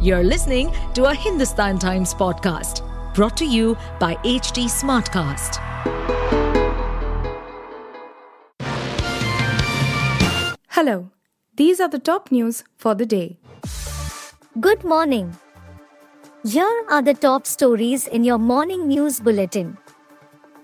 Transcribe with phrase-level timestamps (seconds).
[0.00, 5.56] You're listening to a Hindustan Times podcast brought to you by HT Smartcast.
[10.68, 11.10] Hello,
[11.56, 13.40] these are the top news for the day.
[14.60, 15.36] Good morning.
[16.44, 19.78] Here are the top stories in your morning news bulletin.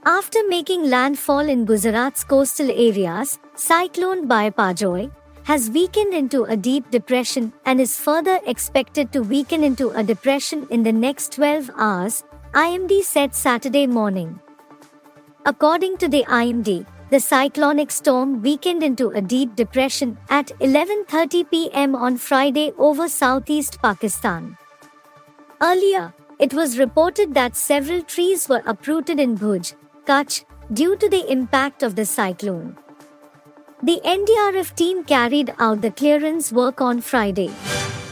[0.07, 5.11] After making landfall in Gujarat's coastal areas, cyclone Biparjoy
[5.45, 10.67] has weakened into a deep depression and is further expected to weaken into a depression
[10.71, 14.41] in the next 12 hours, IMD said Saturday morning.
[15.45, 21.95] According to the IMD, the cyclonic storm weakened into a deep depression at 11:30 p.m.
[21.95, 24.57] on Friday over southeast Pakistan.
[25.61, 29.75] Earlier, it was reported that several trees were uprooted in Bhuj,
[30.07, 32.75] Kutch, due to the impact of the cyclone.
[33.85, 37.49] The NDRF team carried out the clearance work on Friday.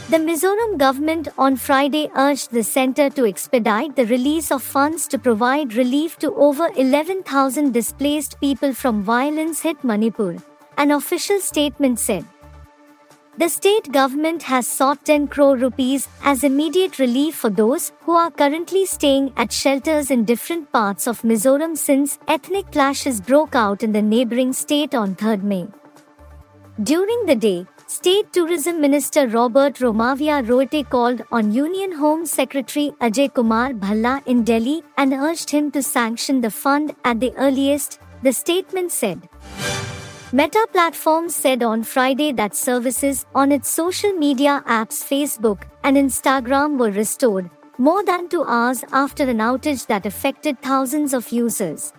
[0.09, 5.17] The Mizoram government on Friday urged the center to expedite the release of funds to
[5.17, 10.37] provide relief to over 11,000 displaced people from violence hit Manipur,
[10.77, 12.23] an official statement said.
[13.35, 18.29] The state government has sought 10 crore rupees as immediate relief for those who are
[18.29, 23.91] currently staying at shelters in different parts of Mizoram since ethnic clashes broke out in
[23.91, 25.67] the neighboring state on 3rd May.
[26.83, 33.33] During the day, State Tourism Minister Robert Romawia Royte called on Union Home Secretary Ajay
[33.33, 38.31] Kumar Bhalla in Delhi and urged him to sanction the fund at the earliest, the
[38.31, 39.27] statement said.
[40.35, 46.79] Meta Platforms said on Friday that services on its social media apps Facebook and Instagram
[46.79, 51.93] were restored, more than two hours after an outage that affected thousands of users.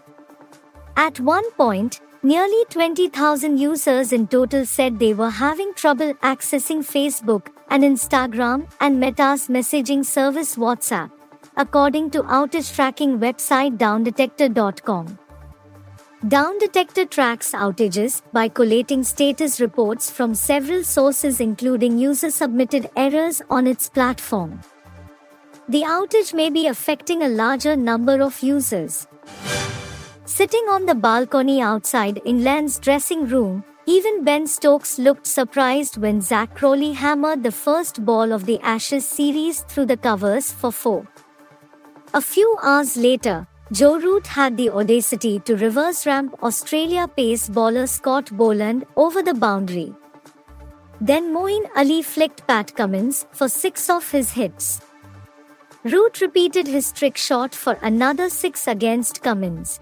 [0.96, 7.50] At one point, nearly 20,000 users in total said they were having trouble accessing Facebook
[7.70, 11.12] and Instagram and Meta's messaging service WhatsApp,
[11.56, 15.20] according to outage tracking website downdetector.com.
[16.29, 23.42] Down Detector tracks outages by collating status reports from several sources, including user submitted errors
[23.51, 24.61] on its platform.
[25.68, 29.07] The outage may be affecting a larger number of users.
[30.24, 36.55] Sitting on the balcony outside England's dressing room, even Ben Stokes looked surprised when Zak
[36.55, 41.06] Crawley hammered the first ball of the Ashes series through the covers for four.
[42.14, 47.86] A few hours later, Joe Root had the audacity to reverse ramp Australia pace bowler
[47.86, 49.95] Scott Boland over the boundary.
[51.01, 54.83] Then Moeen Ali flicked Pat Cummins for six of his hits.
[55.83, 59.80] Root repeated his trick shot for another six against Cummins.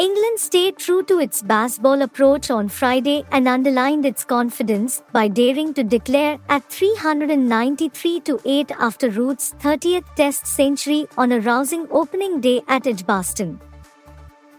[0.00, 5.74] England stayed true to its Bazball approach on Friday and underlined its confidence by daring
[5.74, 12.40] to declare at 393 to 8 after Root's 30th Test century on a rousing opening
[12.40, 13.60] day at Edgbaston.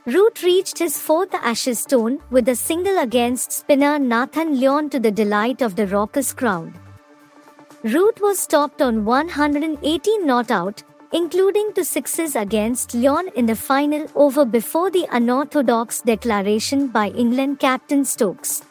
[0.05, 5.09] Root reached his fourth Ashes stone with a single against spinner Nathan Lyon to the
[5.09, 6.71] delight of the raucous crowd.
[7.83, 10.83] Root was stopped on 118 not out,
[11.13, 17.59] including two sixes against Lyon in the final over before the unorthodox declaration by England
[17.59, 18.63] captain Stokes.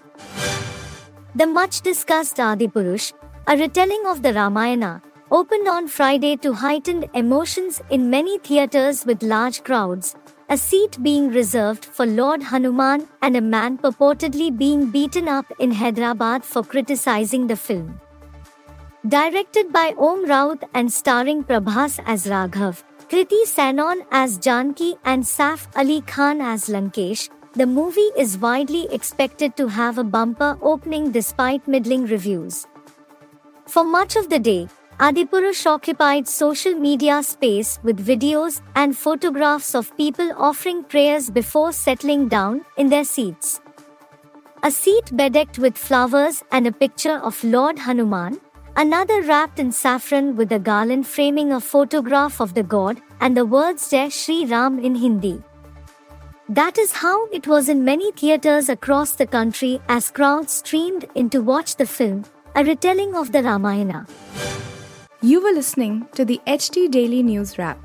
[1.34, 3.12] The much discussed Adipurush,
[3.47, 9.22] a retelling of the Ramayana, opened on Friday to heightened emotions in many theatres with
[9.22, 10.17] large crowds,
[10.49, 15.71] a seat being reserved for Lord Hanuman and a man purportedly being beaten up in
[15.71, 18.01] Hyderabad for criticizing the film.
[19.09, 25.66] Directed by Om Raut and starring Prabhas as Raghav, Kriti Sanon as Janki and Saif
[25.75, 31.66] Ali Khan as Lankesh, the movie is widely expected to have a bumper opening despite
[31.66, 32.66] middling reviews.
[33.66, 34.69] For much of the day,
[34.99, 42.28] Adipurush occupied social media space with videos and photographs of people offering prayers before settling
[42.28, 43.62] down in their seats.
[44.62, 48.39] A seat bedecked with flowers and a picture of Lord Hanuman,
[48.80, 53.44] Another wrapped in saffron with a garland framing a photograph of the god and the
[53.44, 55.42] words Jai Shri Ram in Hindi.
[56.48, 61.28] That is how it was in many theaters across the country as crowds streamed in
[61.28, 62.24] to watch the film,
[62.54, 64.06] a retelling of the Ramayana.
[65.21, 67.78] You were listening to the HT Daily News Wrap,